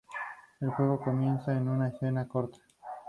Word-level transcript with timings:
El 0.61 0.71
juego 0.71 0.99
comienza 0.99 1.53
con 1.53 1.67
una 1.67 1.89
escena 1.89 2.27
corta. 2.27 2.57